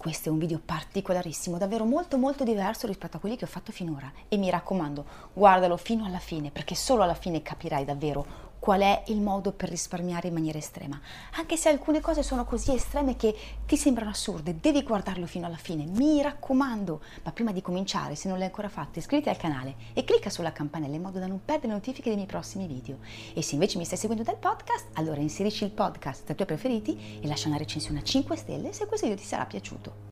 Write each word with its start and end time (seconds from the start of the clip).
Questo 0.00 0.30
è 0.30 0.32
un 0.32 0.38
video 0.38 0.58
particolarissimo, 0.64 1.58
davvero 1.58 1.84
molto 1.84 2.16
molto 2.16 2.42
diverso 2.42 2.86
rispetto 2.86 3.18
a 3.18 3.20
quelli 3.20 3.36
che 3.36 3.44
ho 3.44 3.48
fatto 3.48 3.70
finora. 3.70 4.10
E 4.28 4.38
mi 4.38 4.48
raccomando, 4.48 5.04
guardalo 5.34 5.76
fino 5.76 6.06
alla 6.06 6.18
fine 6.18 6.50
perché 6.50 6.74
solo 6.74 7.02
alla 7.02 7.12
fine 7.12 7.42
capirai 7.42 7.84
davvero 7.84 8.49
qual 8.60 8.82
è 8.82 9.02
il 9.06 9.20
modo 9.20 9.52
per 9.52 9.70
risparmiare 9.70 10.28
in 10.28 10.34
maniera 10.34 10.58
estrema. 10.58 11.00
Anche 11.36 11.56
se 11.56 11.70
alcune 11.70 12.00
cose 12.00 12.22
sono 12.22 12.44
così 12.44 12.72
estreme 12.72 13.16
che 13.16 13.34
ti 13.66 13.76
sembrano 13.76 14.10
assurde, 14.10 14.60
devi 14.60 14.82
guardarlo 14.82 15.26
fino 15.26 15.46
alla 15.46 15.56
fine, 15.56 15.86
mi 15.86 16.22
raccomando. 16.22 17.00
Ma 17.24 17.32
prima 17.32 17.52
di 17.52 17.62
cominciare, 17.62 18.14
se 18.14 18.28
non 18.28 18.38
l'hai 18.38 18.46
ancora 18.46 18.68
fatto, 18.68 18.98
iscriviti 18.98 19.30
al 19.30 19.38
canale 19.38 19.74
e 19.94 20.04
clicca 20.04 20.30
sulla 20.30 20.52
campanella 20.52 20.94
in 20.94 21.02
modo 21.02 21.18
da 21.18 21.26
non 21.26 21.40
perdere 21.44 21.68
le 21.68 21.74
notifiche 21.74 22.08
dei 22.08 22.16
miei 22.16 22.28
prossimi 22.28 22.66
video. 22.66 22.98
E 23.32 23.42
se 23.42 23.54
invece 23.54 23.78
mi 23.78 23.86
stai 23.86 23.98
seguendo 23.98 24.22
dal 24.22 24.36
podcast, 24.36 24.88
allora 24.92 25.20
inserisci 25.20 25.64
il 25.64 25.70
podcast 25.70 26.24
tra 26.24 26.34
i 26.34 26.36
tuoi 26.36 26.46
preferiti 26.46 27.18
e 27.20 27.26
lascia 27.26 27.48
una 27.48 27.56
recensione 27.56 28.00
a 28.00 28.02
5 28.02 28.36
stelle 28.36 28.72
se 28.72 28.86
questo 28.86 29.06
video 29.06 29.22
ti 29.22 29.28
sarà 29.28 29.46
piaciuto. 29.46 30.08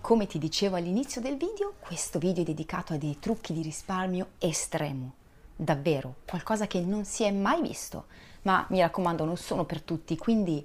Come 0.00 0.26
ti 0.26 0.38
dicevo 0.38 0.76
all'inizio 0.76 1.20
del 1.20 1.36
video, 1.36 1.74
questo 1.78 2.18
video 2.18 2.42
è 2.42 2.46
dedicato 2.46 2.94
a 2.94 2.96
dei 2.96 3.18
trucchi 3.20 3.52
di 3.52 3.62
risparmio 3.62 4.30
estremo 4.38 5.18
davvero 5.60 6.16
qualcosa 6.26 6.66
che 6.66 6.80
non 6.80 7.04
si 7.04 7.24
è 7.24 7.30
mai 7.30 7.60
visto, 7.60 8.06
ma 8.42 8.64
mi 8.70 8.80
raccomando 8.80 9.24
non 9.24 9.36
sono 9.36 9.64
per 9.64 9.82
tutti, 9.82 10.16
quindi 10.16 10.64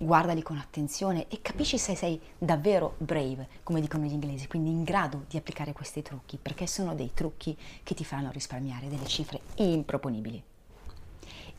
guardali 0.00 0.42
con 0.42 0.56
attenzione 0.56 1.26
e 1.28 1.42
capisci 1.42 1.76
se 1.76 1.96
sei 1.96 2.20
davvero 2.38 2.94
brave, 2.98 3.48
come 3.64 3.80
dicono 3.80 4.04
gli 4.04 4.12
inglesi, 4.12 4.46
quindi 4.46 4.70
in 4.70 4.84
grado 4.84 5.24
di 5.28 5.36
applicare 5.36 5.72
questi 5.72 6.02
trucchi, 6.02 6.38
perché 6.40 6.66
sono 6.68 6.94
dei 6.94 7.10
trucchi 7.12 7.56
che 7.82 7.94
ti 7.94 8.04
faranno 8.04 8.30
risparmiare 8.30 8.88
delle 8.88 9.06
cifre 9.06 9.40
improponibili. 9.56 10.42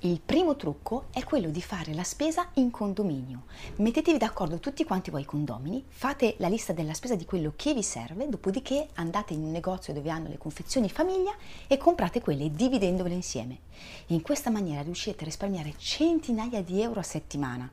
Il 0.03 0.22
primo 0.22 0.55
trucco 0.55 1.08
è 1.11 1.25
quello 1.25 1.50
di 1.50 1.61
fare 1.61 1.94
la 1.94 2.05
spesa 2.05 2.52
in 2.53 2.72
condominio. 2.72 3.44
Mettetevi 3.80 4.17
d'accordo 4.17 4.58
tutti 4.59 4.86
quanti 4.86 5.11
voi 5.11 5.25
condomini, 5.25 5.83
fate 5.89 6.36
la 6.38 6.47
lista 6.47 6.72
della 6.72 6.94
spesa 6.94 7.16
di 7.16 7.25
quello 7.25 7.52
che 7.58 7.73
vi 7.73 7.83
serve, 7.83 8.30
dopodiché 8.30 8.88
andate 8.94 9.33
in 9.33 9.44
un 9.44 9.52
negozio 9.52 9.91
dove 9.91 10.09
hanno 10.09 10.30
le 10.30 10.38
confezioni 10.38 10.88
famiglia 10.88 11.36
e 11.67 11.75
comprate 11.75 12.22
quelle 12.22 12.50
dividendole 12.50 13.14
insieme. 13.14 13.59
In 14.08 14.22
questa 14.22 14.50
maniera 14.50 14.83
riuscite 14.83 15.23
a 15.23 15.25
risparmiare 15.25 15.73
centinaia 15.75 16.61
di 16.61 16.81
euro 16.81 17.02
a 17.02 17.03
settimana. 17.03 17.69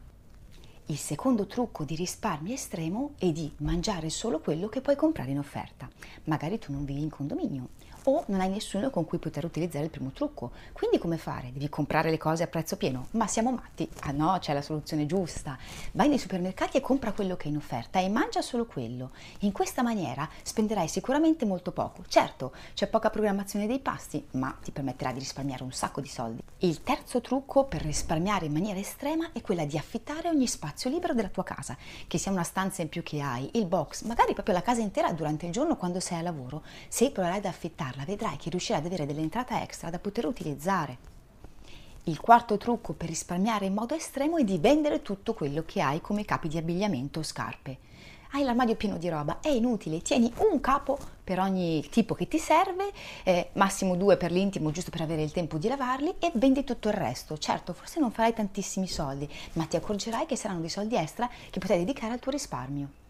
Il 0.87 0.99
secondo 0.99 1.47
trucco 1.47 1.85
di 1.85 1.95
risparmio 1.95 2.55
estremo 2.55 3.13
è 3.19 3.31
di 3.31 3.53
mangiare 3.59 4.11
solo 4.11 4.41
quello 4.41 4.69
che 4.69 4.81
puoi 4.81 4.97
comprare 4.97 5.31
in 5.31 5.39
offerta. 5.39 5.89
Magari 6.25 6.59
tu 6.59 6.73
non 6.73 6.85
vivi 6.85 7.03
in 7.03 7.11
condominio 7.11 7.69
o 8.09 8.25
non 8.29 8.41
hai 8.41 8.49
nessuno 8.49 8.91
con 8.91 9.05
cui 9.05 9.19
poter 9.19 9.45
utilizzare 9.45 9.85
il 9.85 9.91
primo 9.91 10.11
trucco. 10.11 10.53
Quindi 10.73 10.99
come 10.99 11.17
fare? 11.17 11.51
Devi 11.53 11.69
comprare 11.69 12.11
le 12.11 12.19
cose 12.19 12.43
a 12.43 12.47
prezzo 12.47 12.77
pieno? 12.77 13.09
Ma 13.13 13.27
siamo 13.27 13.51
matti? 13.51 13.89
Ah 14.01 14.13
no, 14.13 14.37
c'è 14.41 14.53
la 14.53 14.63
soluzione 14.63 15.07
giusta. 15.07 15.59
Vai 15.93 16.09
nei 16.09 16.19
supermercati 16.19 16.77
e 16.77 16.81
compra 16.81 17.13
quello 17.13 17.37
che 17.37 17.47
è 17.47 17.51
in 17.51 17.57
offerta 17.57 17.99
e 17.99 18.09
mangia 18.09 18.43
solo 18.43 18.67
quello. 18.67 19.11
In 19.41 19.53
questa 19.53 19.83
maniera 19.83 20.29
spenderai 20.43 20.89
sicuramente 20.89 21.45
molto 21.45 21.73
poco. 21.73 22.05
Certo, 22.07 22.53
c'è 22.75 22.87
poca 22.87 23.11
programmazione 23.11 23.67
dei 23.67 23.81
pasti, 23.81 24.25
ma 24.33 24.57
ti 24.63 24.71
permetterà 24.71 25.13
di 25.13 25.19
risparmiare 25.19 25.65
un 25.65 25.73
sacco 25.73 26.01
di 26.01 26.09
soldi. 26.09 26.43
Il 26.59 26.83
terzo 26.83 27.21
trucco 27.21 27.65
per 27.65 27.83
risparmiare 27.83 28.47
in 28.47 28.53
maniera 28.53 28.79
estrema 28.79 29.31
è 29.33 29.41
quella 29.41 29.65
di 29.65 29.77
affittare 29.77 30.29
ogni 30.29 30.47
spazio 30.47 30.91
libero 30.91 31.13
della 31.13 31.29
tua 31.29 31.43
casa, 31.43 31.77
che 32.07 32.19
sia 32.19 32.31
una 32.31 32.45
stanza 32.45 32.83
in 32.83 32.89
più 32.89 33.03
che 33.03 33.21
hai, 33.21 33.51
il 33.55 33.67
box, 33.67 34.05
magari 34.05 34.33
proprio 34.33 34.55
la 34.55 34.63
casa 34.63 34.81
intera 34.81 35.13
durante 35.13 35.47
il 35.47 35.53
giorno 35.53 35.77
quando 35.77 36.01
sei 36.01 36.19
a 36.19 36.23
lavoro. 36.23 36.63
Se 36.89 37.11
proverai 37.11 37.39
ad 37.39 37.45
affittarla 37.47 37.96
farla 37.97 38.05
vedrai 38.05 38.37
che 38.37 38.51
riuscirai 38.51 38.81
ad 38.81 38.87
avere 38.87 39.07
dell'entrata 39.07 39.63
extra 39.63 39.89
da 39.89 39.99
poter 39.99 40.27
utilizzare. 40.27 41.15
Il 42.05 42.21
quarto 42.21 42.59
trucco 42.59 42.93
per 42.93 43.09
risparmiare 43.09 43.65
in 43.65 43.75
modo 43.75 43.95
estremo 43.95 44.37
è 44.37 44.45
di 44.45 44.59
vendere 44.59 45.01
tutto 45.01 45.33
quello 45.33 45.65
che 45.65 45.81
hai 45.81 46.01
come 46.01 46.25
capi 46.25 46.49
di 46.49 46.59
abbigliamento 46.59 47.21
o 47.21 47.23
scarpe. 47.23 47.79
Hai 48.33 48.45
l'armadio 48.45 48.77
pieno 48.77 48.99
di 48.99 49.09
roba, 49.09 49.41
è 49.41 49.49
inutile, 49.49 50.03
tieni 50.03 50.31
un 50.51 50.61
capo 50.61 50.99
per 51.25 51.41
ogni 51.41 51.85
tipo 51.89 52.15
che 52.15 52.29
ti 52.29 52.39
serve, 52.39 52.93
eh, 53.25 53.49
massimo 53.55 53.97
due 53.97 54.17
per 54.17 54.31
l'intimo 54.31 54.71
giusto 54.73 54.91
per 54.91 55.01
avere 55.01 55.23
il 55.23 55.33
tempo 55.33 55.57
di 55.57 55.69
lavarli 55.69 56.17
e 56.19 56.31
vendi 56.35 56.65
tutto 56.65 56.89
il 56.89 56.95
resto. 56.95 57.39
Certo, 57.39 57.73
forse 57.73 57.99
non 57.99 58.13
farai 58.13 58.35
tantissimi 58.35 58.89
soldi, 58.89 59.29
ma 59.55 59.65
ti 59.65 59.77
accorgerai 59.77 60.27
che 60.27 60.37
saranno 60.37 60.61
dei 60.61 60.69
soldi 60.69 60.97
extra 60.97 61.31
che 61.51 61.59
potrai 61.59 61.79
dedicare 61.79 62.13
al 62.13 62.21
tuo 62.21 62.33
risparmio. 62.33 63.05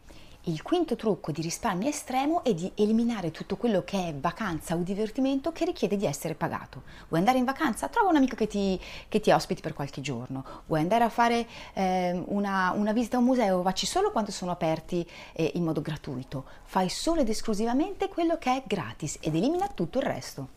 Il 0.48 0.62
quinto 0.62 0.94
trucco 0.94 1.32
di 1.32 1.42
risparmio 1.42 1.88
estremo 1.88 2.44
è 2.44 2.54
di 2.54 2.70
eliminare 2.76 3.32
tutto 3.32 3.56
quello 3.56 3.82
che 3.82 4.10
è 4.10 4.14
vacanza 4.14 4.76
o 4.76 4.78
divertimento 4.78 5.50
che 5.50 5.64
richiede 5.64 5.96
di 5.96 6.06
essere 6.06 6.36
pagato. 6.36 6.84
Vuoi 7.08 7.18
andare 7.18 7.38
in 7.38 7.44
vacanza? 7.44 7.88
Trova 7.88 8.10
un 8.10 8.16
amico 8.16 8.36
che 8.36 8.46
ti, 8.46 8.80
che 9.08 9.18
ti 9.18 9.32
ospiti 9.32 9.60
per 9.60 9.74
qualche 9.74 10.00
giorno. 10.00 10.44
Vuoi 10.66 10.78
andare 10.78 11.02
a 11.02 11.08
fare 11.08 11.48
eh, 11.72 12.22
una, 12.26 12.70
una, 12.76 12.92
visita 12.92 13.16
a 13.16 13.18
un 13.18 13.26
museo? 13.26 13.62
Vacci 13.62 13.86
solo 13.86 14.12
quando 14.12 14.30
sono 14.30 14.52
aperti 14.52 15.04
eh, 15.32 15.50
in 15.54 15.64
modo 15.64 15.80
gratuito. 15.80 16.44
Fai 16.62 16.88
solo 16.90 17.22
ed 17.22 17.28
esclusivamente 17.28 18.08
quello 18.08 18.38
che 18.38 18.54
è 18.54 18.62
gratis 18.64 19.18
ed 19.22 19.34
elimina 19.34 19.66
tutto 19.66 19.98
il 19.98 20.04
resto. 20.04 20.48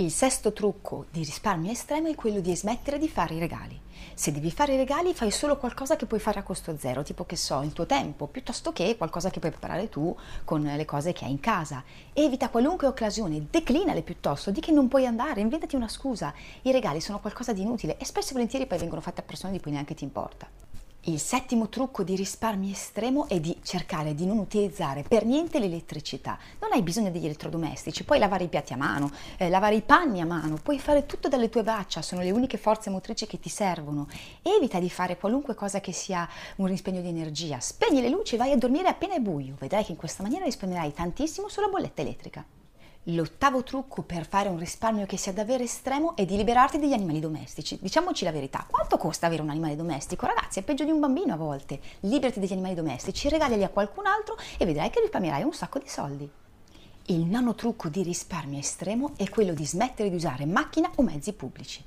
Il 0.00 0.12
sesto 0.12 0.52
trucco 0.52 1.06
di 1.10 1.24
risparmio 1.24 1.72
estremo 1.72 2.06
è 2.06 2.14
quello 2.14 2.38
di 2.38 2.54
smettere 2.54 2.98
di 2.98 3.08
fare 3.08 3.34
i 3.34 3.40
regali. 3.40 3.76
Se 4.14 4.30
devi 4.30 4.48
fare 4.52 4.74
i 4.74 4.76
regali 4.76 5.12
fai 5.12 5.32
solo 5.32 5.56
qualcosa 5.56 5.96
che 5.96 6.06
puoi 6.06 6.20
fare 6.20 6.38
a 6.38 6.44
costo 6.44 6.76
zero, 6.78 7.02
tipo 7.02 7.24
che 7.24 7.34
so, 7.34 7.62
il 7.62 7.72
tuo 7.72 7.84
tempo, 7.84 8.28
piuttosto 8.28 8.72
che 8.72 8.96
qualcosa 8.96 9.28
che 9.30 9.40
puoi 9.40 9.50
preparare 9.50 9.88
tu 9.88 10.16
con 10.44 10.62
le 10.62 10.84
cose 10.84 11.12
che 11.12 11.24
hai 11.24 11.32
in 11.32 11.40
casa. 11.40 11.82
Evita 12.12 12.48
qualunque 12.48 12.86
occasione, 12.86 13.48
declinale 13.50 14.02
piuttosto, 14.02 14.52
di 14.52 14.60
che 14.60 14.70
non 14.70 14.86
puoi 14.86 15.04
andare, 15.04 15.40
inventati 15.40 15.74
una 15.74 15.88
scusa. 15.88 16.32
I 16.62 16.70
regali 16.70 17.00
sono 17.00 17.18
qualcosa 17.18 17.52
di 17.52 17.62
inutile 17.62 17.98
e 17.98 18.04
spesso 18.04 18.30
e 18.30 18.32
volentieri 18.34 18.66
poi 18.66 18.78
vengono 18.78 19.00
fatti 19.00 19.18
a 19.18 19.24
persone 19.24 19.50
di 19.50 19.60
cui 19.60 19.72
neanche 19.72 19.94
ti 19.94 20.04
importa. 20.04 20.46
Il 21.02 21.20
settimo 21.20 21.68
trucco 21.68 22.02
di 22.02 22.16
risparmio 22.16 22.72
estremo 22.72 23.28
è 23.28 23.38
di 23.38 23.56
cercare 23.62 24.14
di 24.14 24.26
non 24.26 24.36
utilizzare 24.36 25.04
per 25.04 25.24
niente 25.24 25.60
l'elettricità. 25.60 26.36
Non 26.60 26.72
hai 26.72 26.82
bisogno 26.82 27.10
degli 27.10 27.24
elettrodomestici, 27.24 28.04
puoi 28.04 28.18
lavare 28.18 28.44
i 28.44 28.48
piatti 28.48 28.72
a 28.72 28.76
mano, 28.76 29.10
eh, 29.38 29.48
lavare 29.48 29.76
i 29.76 29.82
panni 29.82 30.20
a 30.20 30.26
mano, 30.26 30.58
puoi 30.62 30.78
fare 30.78 31.06
tutto 31.06 31.28
dalle 31.28 31.48
tue 31.48 31.62
braccia, 31.62 32.02
sono 32.02 32.20
le 32.20 32.32
uniche 32.32 32.58
forze 32.58 32.90
motrici 32.90 33.26
che 33.26 33.38
ti 33.38 33.48
servono. 33.48 34.08
Evita 34.42 34.80
di 34.80 34.90
fare 34.90 35.16
qualunque 35.16 35.54
cosa 35.54 35.80
che 35.80 35.92
sia 35.92 36.28
un 36.56 36.66
risparmio 36.66 37.00
di 37.00 37.08
energia. 37.08 37.60
Spegni 37.60 38.02
le 38.02 38.10
luci 38.10 38.34
e 38.34 38.38
vai 38.38 38.50
a 38.50 38.56
dormire 38.56 38.88
appena 38.88 39.14
è 39.14 39.20
buio. 39.20 39.54
Vedrai 39.56 39.84
che 39.84 39.92
in 39.92 39.98
questa 39.98 40.24
maniera 40.24 40.44
risparmierai 40.44 40.92
tantissimo 40.92 41.48
sulla 41.48 41.68
bolletta 41.68 42.02
elettrica. 42.02 42.44
L'ottavo 43.04 43.62
trucco 43.62 44.02
per 44.02 44.26
fare 44.26 44.48
un 44.48 44.58
risparmio 44.58 45.06
che 45.06 45.16
sia 45.16 45.32
davvero 45.32 45.62
estremo 45.62 46.14
è 46.14 46.26
di 46.26 46.36
liberarti 46.36 46.78
degli 46.78 46.92
animali 46.92 47.20
domestici. 47.20 47.78
Diciamoci 47.80 48.24
la 48.24 48.32
verità, 48.32 48.66
quanto 48.68 48.98
costa 48.98 49.26
avere 49.26 49.40
un 49.40 49.48
animale 49.48 49.76
domestico? 49.76 50.26
Ragazzi, 50.26 50.58
è 50.58 50.62
peggio 50.62 50.84
di 50.84 50.90
un 50.90 51.00
bambino 51.00 51.32
a 51.32 51.36
volte. 51.36 51.80
Liberati 52.00 52.38
degli 52.38 52.52
animali 52.52 52.74
domestici, 52.74 53.30
regalili 53.30 53.64
a 53.64 53.70
qualcun 53.70 54.06
altro 54.06 54.36
e 54.58 54.66
vedrai 54.66 54.90
che 54.90 55.00
risparmierai 55.00 55.42
un 55.42 55.54
sacco 55.54 55.78
di 55.78 55.88
soldi. 55.88 56.30
Il 57.06 57.24
nono 57.24 57.54
trucco 57.54 57.88
di 57.88 58.02
risparmio 58.02 58.58
estremo 58.58 59.12
è 59.16 59.26
quello 59.30 59.54
di 59.54 59.64
smettere 59.64 60.10
di 60.10 60.16
usare 60.16 60.44
macchina 60.44 60.90
o 60.96 61.02
mezzi 61.02 61.32
pubblici. 61.32 61.82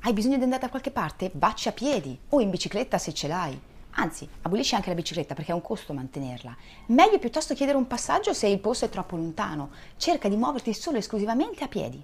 Hai 0.00 0.14
bisogno 0.14 0.38
di 0.38 0.44
andare 0.44 0.62
da 0.62 0.70
qualche 0.70 0.90
parte? 0.90 1.30
Vacci 1.34 1.68
a 1.68 1.72
piedi 1.72 2.18
o 2.30 2.40
in 2.40 2.48
bicicletta 2.48 2.96
se 2.96 3.12
ce 3.12 3.28
l'hai. 3.28 3.60
Anzi, 3.96 4.28
abolisci 4.42 4.74
anche 4.74 4.88
la 4.88 4.94
bicicletta 4.94 5.34
perché 5.34 5.52
è 5.52 5.54
un 5.54 5.62
costo 5.62 5.92
mantenerla. 5.92 6.56
Meglio 6.86 7.18
piuttosto 7.18 7.54
chiedere 7.54 7.78
un 7.78 7.86
passaggio 7.86 8.32
se 8.32 8.48
il 8.48 8.58
posto 8.58 8.86
è 8.86 8.88
troppo 8.88 9.16
lontano. 9.16 9.70
Cerca 9.96 10.28
di 10.28 10.36
muoverti 10.36 10.74
solo 10.74 10.96
e 10.96 11.00
esclusivamente 11.00 11.62
a 11.62 11.68
piedi. 11.68 12.02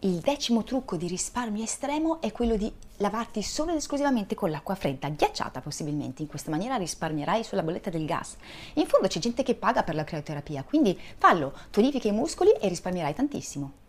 Il 0.00 0.18
decimo 0.18 0.64
trucco 0.64 0.96
di 0.96 1.06
risparmio 1.06 1.62
estremo 1.62 2.20
è 2.20 2.30
quello 2.30 2.56
di 2.56 2.70
lavarti 2.98 3.42
solo 3.42 3.70
ed 3.70 3.78
esclusivamente 3.78 4.34
con 4.34 4.50
l'acqua 4.50 4.74
fredda, 4.74 5.08
ghiacciata 5.08 5.60
possibilmente. 5.60 6.22
In 6.22 6.28
questa 6.28 6.50
maniera 6.50 6.76
risparmierai 6.76 7.42
sulla 7.42 7.62
bolletta 7.62 7.90
del 7.90 8.04
gas. 8.04 8.36
In 8.74 8.86
fondo 8.86 9.08
c'è 9.08 9.18
gente 9.18 9.42
che 9.42 9.54
paga 9.54 9.82
per 9.82 9.94
la 9.94 10.04
crioterapia, 10.04 10.62
quindi 10.62 10.98
fallo, 11.16 11.54
tonifica 11.70 12.08
i 12.08 12.12
muscoli 12.12 12.50
e 12.50 12.68
risparmierai 12.68 13.14
tantissimo. 13.14 13.83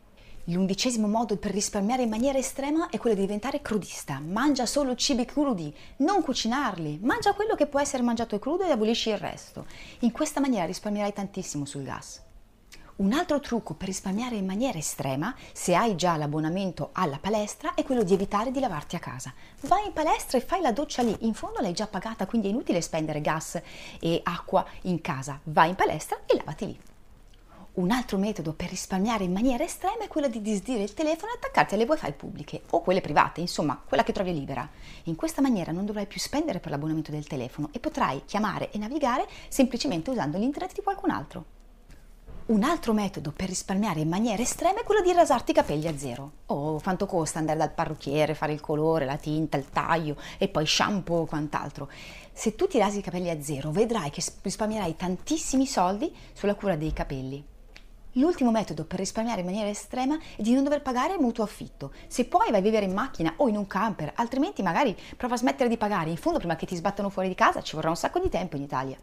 L'undicesimo 0.50 1.08
modo 1.08 1.38
per 1.38 1.50
risparmiare 1.50 2.04
in 2.04 2.10
maniera 2.10 2.38
estrema 2.38 2.90
è 2.90 3.00
quello 3.00 3.16
di 3.16 3.24
diventare 3.24 3.64
crudista. 3.64 4.22
Mangia 4.24 4.68
solo 4.68 4.94
cibi 4.94 5.26
crudi, 5.26 5.74
non 5.98 6.22
cucinarli. 6.22 7.00
Mangia 7.02 7.34
quello 7.34 7.56
che 7.56 7.66
può 7.66 7.80
essere 7.80 8.04
mangiato 8.04 8.38
crudo 8.38 8.64
e 8.64 8.70
abolisci 8.70 9.10
il 9.10 9.18
resto. 9.18 9.66
In 10.02 10.12
questa 10.12 10.40
maniera 10.40 10.66
risparmierai 10.66 11.14
tantissimo 11.14 11.66
sul 11.66 11.82
gas. 11.82 12.22
Un 12.98 13.14
altro 13.14 13.40
trucco 13.40 13.74
per 13.74 13.88
risparmiare 13.88 14.36
in 14.36 14.46
maniera 14.46 14.78
estrema, 14.78 15.34
se 15.52 15.74
hai 15.74 15.96
già 15.96 16.16
l'abbonamento 16.16 16.90
alla 16.94 17.18
palestra, 17.18 17.74
è 17.74 17.84
quello 17.84 18.04
di 18.04 18.14
evitare 18.14 18.52
di 18.52 18.60
lavarti 18.60 18.96
a 18.96 19.00
casa. 19.00 19.34
Vai 19.62 19.88
in 19.88 19.94
palestra 19.94 20.38
e 20.38 20.42
fai 20.42 20.62
la 20.62 20.72
doccia 20.72 21.02
lì, 21.02 21.16
in 21.22 21.34
fondo 21.34 21.60
l'hai 21.60 21.74
già 21.74 21.88
pagata, 21.88 22.28
quindi 22.28 22.48
è 22.48 22.52
inutile 22.52 22.82
spendere 22.82 23.20
gas 23.20 23.60
e 24.00 24.22
acqua 24.24 24.64
in 24.84 25.02
casa. 25.02 25.40
Vai 25.46 25.70
in 25.70 25.76
palestra 25.76 26.20
e 26.28 26.38
lavati 26.38 26.66
lì. 26.68 26.80
Un 27.76 27.92
altro 27.92 28.18
metodo 28.18 28.54
per 28.54 28.70
risparmiare 28.70 29.26
in 29.26 29.34
maniera 29.34 29.66
estrema 29.66 30.06
è 30.06 30.08
quello 30.08 30.30
di 30.30 30.42
disdire 30.42 30.82
il 30.82 30.94
telefono 30.94 31.34
e 31.34 31.36
attaccarti 31.36 31.74
alle 31.74 31.84
wifi 31.84 32.14
pubbliche 32.14 32.62
o 32.70 32.80
quelle 32.80 33.02
private, 33.02 33.42
insomma, 33.42 33.78
quella 33.86 34.04
che 34.04 34.14
trovi 34.14 34.34
libera. 34.34 34.66
In 35.04 35.16
questa 35.16 35.42
maniera 35.42 35.74
non 35.74 35.86
dovrai 35.86 36.06
più 36.06 36.18
spendere 36.18 36.62
per 36.62 36.72
l'abbonamento 36.72 37.12
del 37.12 37.28
telefono 37.28 37.68
e 37.74 37.80
potrai 37.80 38.24
chiamare 38.24 38.72
e 38.72 38.78
navigare 38.78 39.28
semplicemente 39.50 40.10
usando 40.10 40.38
l'internet 40.38 40.74
di 40.74 40.82
qualcun 40.84 41.10
altro. 41.10 41.46
Un 42.46 42.64
altro 42.64 42.94
metodo 42.94 43.34
per 43.34 43.50
risparmiare 43.50 44.00
in 44.00 44.08
maniera 44.08 44.42
estrema 44.42 44.80
è 44.80 44.84
quello 44.86 45.02
di 45.02 45.12
rasarti 45.12 45.52
i 45.52 45.56
capelli 45.56 45.88
a 45.90 45.98
zero. 45.98 46.32
Oh, 46.46 46.80
quanto 46.80 47.06
costa 47.06 47.40
andare 47.40 47.60
dal 47.60 47.74
parrucchiere, 47.74 48.36
fare 48.36 48.54
il 48.54 48.62
colore, 48.62 49.04
la 49.04 49.18
tinta, 49.18 49.58
il 49.58 49.70
taglio 49.70 50.16
e 50.38 50.48
poi 50.48 50.66
shampoo 50.66 51.24
o 51.24 51.26
quant'altro. 51.26 51.90
Se 52.32 52.56
tu 52.56 52.68
ti 52.68 52.80
rasi 52.80 53.00
i 53.00 53.02
capelli 53.02 53.30
a 53.30 53.42
zero, 53.42 53.72
vedrai 53.72 54.12
che 54.12 54.24
risparmierai 54.42 54.96
tantissimi 54.96 55.66
soldi 55.66 56.16
sulla 56.32 56.56
cura 56.56 56.78
dei 56.78 56.94
capelli. 56.94 57.54
L'ultimo 58.18 58.50
metodo 58.50 58.86
per 58.86 59.00
risparmiare 59.00 59.42
in 59.42 59.46
maniera 59.46 59.68
estrema 59.68 60.18
è 60.38 60.42
di 60.42 60.54
non 60.54 60.64
dover 60.64 60.82
pagare 60.82 61.18
mutuo 61.20 61.44
affitto. 61.44 61.92
Se 62.08 62.26
puoi 62.26 62.50
vai 62.50 62.60
a 62.60 62.64
vivere 62.64 62.86
in 62.86 62.94
macchina 62.94 63.34
o 63.38 63.50
in 63.50 63.58
un 63.58 63.68
camper, 63.68 64.14
altrimenti 64.16 64.62
magari 64.62 64.96
prova 65.18 65.34
a 65.34 65.38
smettere 65.38 65.68
di 65.68 65.76
pagare. 65.76 66.12
In 66.12 66.18
fondo 66.18 66.40
prima 66.40 66.56
che 66.56 66.66
ti 66.66 66.78
sbattano 66.78 67.10
fuori 67.10 67.28
di 67.28 67.36
casa 67.36 67.62
ci 67.62 67.76
vorrà 67.76 67.90
un 67.90 67.98
sacco 67.98 68.20
di 68.20 68.30
tempo 68.30 68.56
in 68.56 68.64
Italia. 68.64 68.98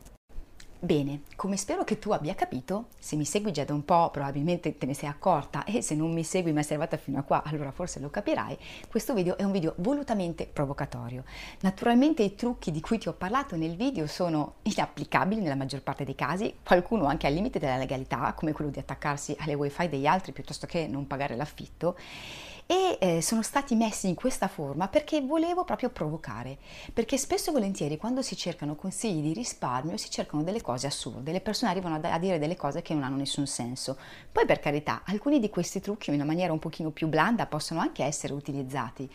Bene, 0.84 1.20
come 1.36 1.56
spero 1.56 1.84
che 1.84 2.00
tu 2.00 2.10
abbia 2.10 2.34
capito, 2.34 2.86
se 2.98 3.14
mi 3.14 3.24
segui 3.24 3.52
già 3.52 3.62
da 3.62 3.72
un 3.72 3.84
po' 3.84 4.10
probabilmente 4.10 4.76
te 4.78 4.84
ne 4.84 4.94
sei 4.94 5.08
accorta 5.08 5.62
e 5.62 5.80
se 5.80 5.94
non 5.94 6.12
mi 6.12 6.24
segui 6.24 6.50
ma 6.50 6.60
sei 6.64 6.76
arrivata 6.76 6.96
fino 6.96 7.20
a 7.20 7.22
qua 7.22 7.44
allora 7.44 7.70
forse 7.70 8.00
lo 8.00 8.10
capirai, 8.10 8.58
questo 8.88 9.14
video 9.14 9.36
è 9.38 9.44
un 9.44 9.52
video 9.52 9.74
volutamente 9.76 10.44
provocatorio. 10.44 11.22
Naturalmente 11.60 12.24
i 12.24 12.34
trucchi 12.34 12.72
di 12.72 12.80
cui 12.80 12.98
ti 12.98 13.06
ho 13.06 13.12
parlato 13.12 13.54
nel 13.54 13.76
video 13.76 14.08
sono 14.08 14.54
inapplicabili 14.62 15.40
nella 15.40 15.54
maggior 15.54 15.82
parte 15.82 16.02
dei 16.02 16.16
casi, 16.16 16.52
qualcuno 16.64 17.04
anche 17.04 17.28
al 17.28 17.32
limite 17.32 17.60
della 17.60 17.76
legalità 17.76 18.32
come 18.32 18.50
quello 18.50 18.72
di 18.72 18.80
attaccarsi 18.80 19.36
alle 19.38 19.54
wifi 19.54 19.88
degli 19.88 20.06
altri 20.06 20.32
piuttosto 20.32 20.66
che 20.66 20.88
non 20.88 21.06
pagare 21.06 21.36
l'affitto 21.36 21.96
e 22.66 22.98
eh, 23.00 23.22
sono 23.22 23.42
stati 23.42 23.74
messi 23.74 24.08
in 24.08 24.14
questa 24.14 24.48
forma 24.48 24.88
perché 24.88 25.20
volevo 25.20 25.64
proprio 25.64 25.90
provocare, 25.90 26.58
perché 26.92 27.18
spesso 27.18 27.50
e 27.50 27.52
volentieri 27.52 27.96
quando 27.96 28.22
si 28.22 28.36
cercano 28.36 28.74
consigli 28.74 29.22
di 29.22 29.32
risparmio 29.32 29.96
si 29.96 30.10
cercano 30.10 30.42
delle 30.42 30.62
cose 30.62 30.86
assurde, 30.86 31.32
le 31.32 31.40
persone 31.40 31.70
arrivano 31.70 32.00
a, 32.02 32.18
dire 32.18 32.38
delle 32.38 32.56
cose 32.56 32.82
che 32.82 32.94
non 32.94 33.02
hanno 33.02 33.16
nessun 33.16 33.46
senso. 33.46 33.96
Poi 34.30 34.46
per 34.46 34.60
carità, 34.60 35.02
alcuni 35.06 35.40
di 35.40 35.50
questi 35.50 35.80
trucchi 35.80 36.10
in 36.10 36.16
una 36.16 36.24
maniera 36.24 36.52
un 36.52 36.58
pochino 36.58 36.90
più 36.90 37.08
blanda 37.08 37.46
possono 37.46 37.80
anche 37.80 38.04
essere 38.04 38.32
utilizzati, 38.32 39.10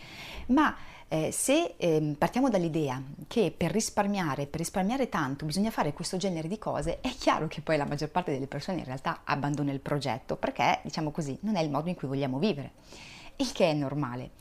ma 0.48 0.76
eh, 1.10 1.32
se 1.32 1.76
eh, 1.78 2.16
partiamo 2.18 2.50
dall'idea 2.50 3.02
che 3.28 3.54
per 3.56 3.72
risparmiare, 3.72 4.46
per 4.46 4.60
risparmiare 4.60 5.08
tanto 5.08 5.46
bisogna 5.46 5.72
fare 5.72 5.94
questo 5.94 6.18
genere 6.18 6.50
di 6.50 6.60
cose, 6.60 7.00
è 7.00 7.10
chiaro 7.18 7.48
che 7.48 7.62
poi 7.62 7.78
la 7.78 7.86
maggior 7.86 8.10
parte 8.10 8.32
delle 8.32 8.48
persone 8.48 8.80
in 8.80 8.86
realtà 8.86 9.22
abbandona 9.24 9.72
il 9.72 9.80
progetto 9.80 10.36
perché, 10.36 10.80
diciamo 10.84 11.12
così, 11.12 11.38
non 11.42 11.56
è 11.56 11.62
il 11.62 11.70
modo 11.70 11.88
in 11.90 11.96
cui 11.96 12.08
vogliamo 12.08 12.40
vivere 12.40 12.72
il 13.38 13.52
che 13.52 13.72
è 13.72 13.74
normale. 13.74 14.32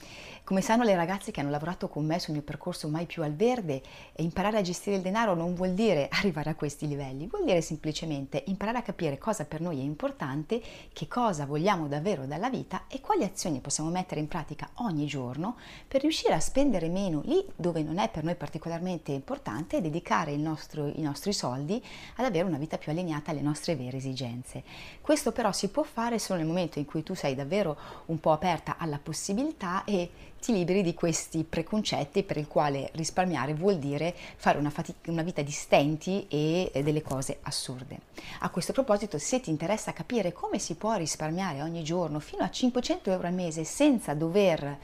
Come 0.46 0.60
sanno 0.60 0.84
le 0.84 0.94
ragazze 0.94 1.32
che 1.32 1.40
hanno 1.40 1.50
lavorato 1.50 1.88
con 1.88 2.06
me 2.06 2.20
sul 2.20 2.34
mio 2.34 2.42
percorso 2.42 2.86
Mai 2.86 3.06
più 3.06 3.24
al 3.24 3.34
verde, 3.34 3.82
imparare 4.18 4.58
a 4.58 4.62
gestire 4.62 4.94
il 4.94 5.02
denaro 5.02 5.34
non 5.34 5.56
vuol 5.56 5.72
dire 5.72 6.06
arrivare 6.14 6.50
a 6.50 6.54
questi 6.54 6.86
livelli, 6.86 7.26
vuol 7.26 7.44
dire 7.44 7.60
semplicemente 7.60 8.44
imparare 8.46 8.78
a 8.78 8.82
capire 8.82 9.18
cosa 9.18 9.44
per 9.44 9.60
noi 9.60 9.80
è 9.80 9.82
importante, 9.82 10.62
che 10.92 11.08
cosa 11.08 11.46
vogliamo 11.46 11.88
davvero 11.88 12.26
dalla 12.26 12.48
vita 12.48 12.84
e 12.86 13.00
quali 13.00 13.24
azioni 13.24 13.58
possiamo 13.58 13.90
mettere 13.90 14.20
in 14.20 14.28
pratica 14.28 14.70
ogni 14.74 15.06
giorno 15.06 15.56
per 15.88 16.02
riuscire 16.02 16.34
a 16.34 16.38
spendere 16.38 16.88
meno 16.90 17.22
lì 17.24 17.44
dove 17.56 17.82
non 17.82 17.98
è 17.98 18.08
per 18.08 18.22
noi 18.22 18.36
particolarmente 18.36 19.10
importante 19.10 19.78
e 19.78 19.80
dedicare 19.80 20.36
nostro, 20.36 20.86
i 20.86 21.02
nostri 21.02 21.32
soldi 21.32 21.82
ad 22.14 22.24
avere 22.24 22.44
una 22.44 22.58
vita 22.58 22.78
più 22.78 22.92
allineata 22.92 23.32
alle 23.32 23.42
nostre 23.42 23.74
vere 23.74 23.96
esigenze. 23.96 24.62
Questo 25.00 25.32
però 25.32 25.50
si 25.50 25.70
può 25.70 25.82
fare 25.82 26.20
solo 26.20 26.38
nel 26.38 26.46
momento 26.46 26.78
in 26.78 26.84
cui 26.84 27.02
tu 27.02 27.14
sei 27.14 27.34
davvero 27.34 27.76
un 28.06 28.20
po' 28.20 28.30
aperta 28.30 28.76
alla 28.78 29.00
possibilità 29.02 29.82
e 29.82 30.08
ti 30.40 30.52
liberi 30.52 30.82
di 30.82 30.94
questi 30.94 31.44
preconcetti 31.44 32.22
per 32.22 32.36
il 32.36 32.46
quale 32.46 32.90
risparmiare 32.94 33.54
vuol 33.54 33.78
dire 33.78 34.14
fare 34.36 34.58
una, 34.58 34.70
fatica, 34.70 35.10
una 35.10 35.22
vita 35.22 35.42
di 35.42 35.50
stenti 35.50 36.26
e 36.28 36.70
delle 36.82 37.02
cose 37.02 37.38
assurde. 37.42 37.98
A 38.40 38.50
questo 38.50 38.72
proposito, 38.72 39.18
se 39.18 39.40
ti 39.40 39.50
interessa 39.50 39.92
capire 39.92 40.32
come 40.32 40.58
si 40.58 40.74
può 40.74 40.94
risparmiare 40.94 41.62
ogni 41.62 41.82
giorno 41.82 42.20
fino 42.20 42.42
a 42.42 42.50
500 42.50 43.10
euro 43.10 43.26
al 43.26 43.34
mese 43.34 43.64
senza 43.64 44.14
dover 44.14 44.78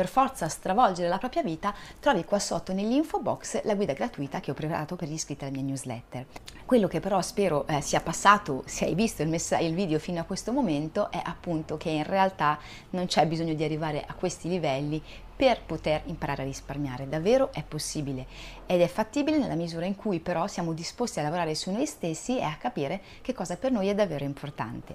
per 0.00 0.08
forza 0.08 0.48
stravolgere 0.48 1.10
la 1.10 1.18
propria 1.18 1.42
vita, 1.42 1.74
trovi 2.00 2.24
qua 2.24 2.38
sotto 2.38 2.72
nell'info 2.72 3.20
box 3.20 3.62
la 3.64 3.74
guida 3.74 3.92
gratuita 3.92 4.40
che 4.40 4.50
ho 4.50 4.54
preparato 4.54 4.96
per 4.96 5.08
gli 5.08 5.12
iscritti 5.12 5.44
alla 5.44 5.52
mia 5.52 5.60
newsletter. 5.60 6.24
Quello 6.64 6.88
che 6.88 7.00
però 7.00 7.20
spero 7.20 7.66
eh, 7.66 7.82
sia 7.82 8.00
passato, 8.00 8.62
se 8.64 8.86
hai 8.86 8.94
visto 8.94 9.20
il, 9.20 9.28
messa- 9.28 9.58
il 9.58 9.74
video 9.74 9.98
fino 9.98 10.18
a 10.18 10.24
questo 10.24 10.52
momento, 10.52 11.10
è 11.10 11.20
appunto 11.22 11.76
che 11.76 11.90
in 11.90 12.04
realtà 12.04 12.58
non 12.90 13.08
c'è 13.08 13.26
bisogno 13.26 13.52
di 13.52 13.62
arrivare 13.62 14.02
a 14.06 14.14
questi 14.14 14.48
livelli 14.48 15.02
per 15.36 15.60
poter 15.64 16.02
imparare 16.04 16.42
a 16.42 16.44
risparmiare. 16.46 17.08
Davvero 17.08 17.52
è 17.52 17.62
possibile 17.62 18.26
ed 18.64 18.80
è 18.80 18.86
fattibile 18.88 19.36
nella 19.36 19.54
misura 19.54 19.84
in 19.84 19.96
cui 19.96 20.20
però 20.20 20.46
siamo 20.46 20.72
disposti 20.72 21.18
a 21.18 21.22
lavorare 21.22 21.54
su 21.54 21.70
noi 21.70 21.86
stessi 21.86 22.38
e 22.38 22.42
a 22.42 22.56
capire 22.58 23.00
che 23.20 23.34
cosa 23.34 23.56
per 23.56 23.70
noi 23.70 23.88
è 23.88 23.94
davvero 23.94 24.24
importante. 24.24 24.94